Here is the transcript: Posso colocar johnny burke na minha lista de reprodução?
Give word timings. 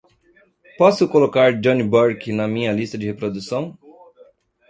Posso 0.79 1.07
colocar 1.07 1.61
johnny 1.61 1.83
burke 1.83 2.33
na 2.33 2.47
minha 2.47 2.71
lista 2.73 2.97
de 2.97 3.05
reprodução? 3.05 3.77